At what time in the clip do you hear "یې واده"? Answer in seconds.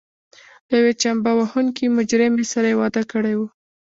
2.71-3.03